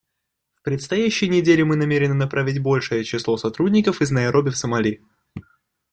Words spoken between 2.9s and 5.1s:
число сотрудников из Найроби в Сомали.